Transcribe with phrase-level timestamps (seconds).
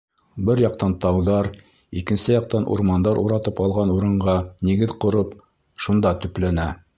[0.45, 1.49] Бер яҡтан тауҙар,
[2.01, 4.37] икенсе яҡтан урмандар уратып алған урынға
[4.71, 5.37] нигеҙ ҡороп,
[5.87, 6.67] шунда төпләнә.